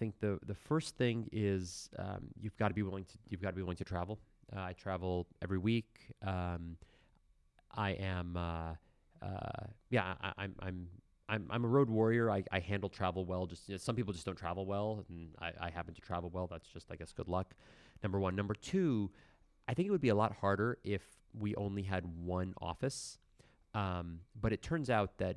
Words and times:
think 0.00 0.18
the 0.18 0.38
the 0.46 0.54
first 0.54 0.96
thing 0.96 1.28
is 1.30 1.90
um, 1.98 2.28
you've 2.40 2.56
got 2.56 2.68
to 2.68 2.74
be 2.74 2.82
willing 2.82 3.04
to 3.04 3.18
you've 3.28 3.42
got 3.42 3.50
to 3.50 3.56
be 3.56 3.62
willing 3.62 3.76
to 3.76 3.84
travel. 3.84 4.18
Uh, 4.54 4.60
I 4.60 4.72
travel 4.72 5.26
every 5.42 5.58
week. 5.58 5.90
Um, 6.26 6.76
I 7.72 7.90
am 7.90 8.36
uh, 8.36 8.74
uh, 9.22 9.66
yeah 9.90 10.14
I, 10.22 10.32
I'm 10.38 10.54
I'm 10.60 10.88
I'm 11.28 11.46
I'm 11.50 11.64
a 11.64 11.68
road 11.68 11.90
warrior. 11.90 12.30
I, 12.30 12.42
I 12.50 12.58
handle 12.58 12.88
travel 12.88 13.24
well. 13.24 13.46
Just 13.46 13.68
you 13.68 13.74
know, 13.74 13.78
some 13.78 13.94
people 13.94 14.12
just 14.12 14.26
don't 14.26 14.38
travel 14.38 14.64
well, 14.66 15.04
and 15.08 15.28
I, 15.38 15.52
I 15.66 15.70
happen 15.70 15.94
to 15.94 16.00
travel 16.00 16.30
well. 16.30 16.48
That's 16.50 16.66
just 16.66 16.90
I 16.90 16.96
guess 16.96 17.12
good 17.12 17.28
luck. 17.28 17.54
Number 18.02 18.18
one. 18.18 18.34
Number 18.34 18.54
two, 18.54 19.10
I 19.68 19.74
think 19.74 19.86
it 19.86 19.90
would 19.90 20.00
be 20.00 20.08
a 20.08 20.14
lot 20.14 20.32
harder 20.40 20.78
if 20.82 21.02
we 21.38 21.54
only 21.54 21.82
had 21.82 22.04
one 22.24 22.54
office. 22.60 23.18
Um, 23.74 24.20
but 24.40 24.52
it 24.52 24.62
turns 24.62 24.90
out 24.90 25.18
that 25.18 25.36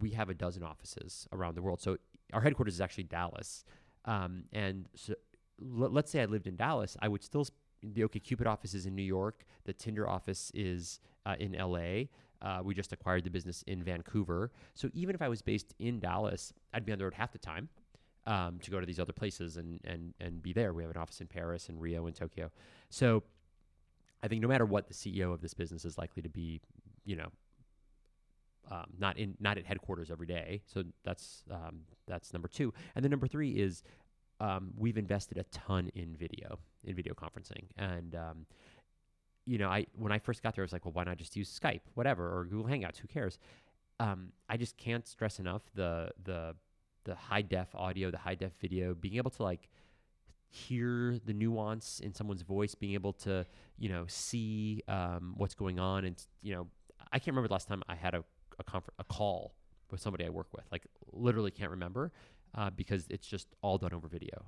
we 0.00 0.10
have 0.10 0.28
a 0.28 0.34
dozen 0.34 0.62
offices 0.62 1.26
around 1.32 1.54
the 1.54 1.62
world. 1.62 1.80
So 1.80 1.96
our 2.32 2.40
headquarters 2.40 2.74
is 2.74 2.80
actually 2.80 3.04
Dallas. 3.04 3.64
Um, 4.04 4.44
and 4.52 4.86
so 4.94 5.14
l- 5.60 5.90
let's 5.90 6.10
say 6.10 6.22
I 6.22 6.24
lived 6.26 6.46
in 6.46 6.56
Dallas, 6.56 6.96
I 7.00 7.08
would 7.08 7.22
still, 7.22 7.46
the 7.82 8.02
OkCupid 8.02 8.46
office 8.46 8.74
is 8.74 8.86
in 8.86 8.94
New 8.94 9.02
York. 9.02 9.44
The 9.64 9.72
Tinder 9.72 10.08
office 10.08 10.50
is 10.54 11.00
uh, 11.26 11.36
in 11.38 11.52
LA. 11.52 12.04
Uh, 12.42 12.62
we 12.62 12.74
just 12.74 12.92
acquired 12.92 13.24
the 13.24 13.30
business 13.30 13.62
in 13.66 13.82
Vancouver. 13.82 14.50
So 14.74 14.88
even 14.94 15.14
if 15.14 15.20
I 15.20 15.28
was 15.28 15.42
based 15.42 15.74
in 15.78 16.00
Dallas, 16.00 16.52
I'd 16.72 16.86
be 16.86 16.92
on 16.92 16.98
the 16.98 17.04
road 17.04 17.14
half 17.14 17.32
the 17.32 17.38
time 17.38 17.68
um, 18.26 18.58
to 18.62 18.70
go 18.70 18.80
to 18.80 18.86
these 18.86 18.98
other 18.98 19.12
places 19.12 19.56
and, 19.58 19.80
and, 19.84 20.14
and 20.20 20.42
be 20.42 20.52
there. 20.52 20.72
We 20.72 20.82
have 20.82 20.90
an 20.90 20.96
office 20.96 21.20
in 21.20 21.26
Paris 21.26 21.68
and 21.68 21.80
Rio 21.80 22.06
and 22.06 22.16
Tokyo. 22.16 22.50
So 22.88 23.22
I 24.22 24.28
think 24.28 24.40
no 24.40 24.48
matter 24.48 24.64
what 24.64 24.88
the 24.88 24.94
CEO 24.94 25.32
of 25.32 25.42
this 25.42 25.54
business 25.54 25.84
is 25.84 25.98
likely 25.98 26.22
to 26.22 26.28
be, 26.28 26.60
you 27.04 27.16
know, 27.16 27.28
um, 28.70 28.86
not 28.98 29.18
in 29.18 29.34
not 29.40 29.58
at 29.58 29.66
headquarters 29.66 30.10
every 30.10 30.26
day. 30.26 30.62
So 30.66 30.84
that's 31.04 31.44
um, 31.50 31.80
that's 32.06 32.32
number 32.32 32.48
two. 32.48 32.72
And 32.94 33.04
then 33.04 33.10
number 33.10 33.26
three 33.26 33.50
is 33.52 33.82
um, 34.40 34.70
we've 34.76 34.96
invested 34.96 35.38
a 35.38 35.44
ton 35.44 35.90
in 35.94 36.16
video 36.16 36.58
in 36.84 36.94
video 36.94 37.14
conferencing. 37.14 37.64
And 37.76 38.14
um, 38.14 38.46
you 39.46 39.58
know, 39.58 39.68
I 39.68 39.86
when 39.94 40.12
I 40.12 40.18
first 40.18 40.42
got 40.42 40.54
there, 40.54 40.62
I 40.62 40.66
was 40.66 40.72
like, 40.72 40.84
well, 40.84 40.92
why 40.92 41.04
not 41.04 41.18
just 41.18 41.36
use 41.36 41.58
Skype, 41.58 41.80
whatever, 41.94 42.26
or 42.26 42.44
Google 42.44 42.70
Hangouts? 42.70 42.98
Who 42.98 43.08
cares? 43.08 43.38
Um, 43.98 44.32
I 44.48 44.56
just 44.56 44.76
can't 44.76 45.06
stress 45.06 45.38
enough 45.38 45.62
the 45.74 46.10
the 46.24 46.54
the 47.04 47.14
high 47.14 47.42
def 47.42 47.74
audio, 47.74 48.10
the 48.10 48.18
high 48.18 48.34
def 48.34 48.52
video, 48.60 48.94
being 48.94 49.16
able 49.16 49.30
to 49.32 49.42
like 49.42 49.68
hear 50.48 51.18
the 51.24 51.32
nuance 51.32 52.00
in 52.00 52.14
someone's 52.14 52.42
voice, 52.42 52.74
being 52.74 52.94
able 52.94 53.12
to 53.12 53.46
you 53.78 53.88
know 53.88 54.04
see 54.06 54.82
um, 54.88 55.34
what's 55.36 55.54
going 55.54 55.78
on, 55.78 56.04
and 56.04 56.22
you 56.42 56.54
know, 56.54 56.66
I 57.12 57.18
can't 57.18 57.28
remember 57.28 57.48
the 57.48 57.54
last 57.54 57.68
time 57.68 57.82
I 57.88 57.94
had 57.94 58.14
a 58.14 58.24
a, 58.60 58.64
confer- 58.64 58.92
a 58.98 59.04
call 59.04 59.54
with 59.90 60.00
somebody 60.00 60.24
I 60.24 60.28
work 60.28 60.46
with. 60.52 60.64
Like 60.70 60.84
literally 61.12 61.50
can't 61.50 61.70
remember 61.70 62.12
uh, 62.54 62.70
because 62.70 63.06
it's 63.10 63.26
just 63.26 63.48
all 63.62 63.78
done 63.78 63.92
over 63.92 64.06
video. 64.06 64.44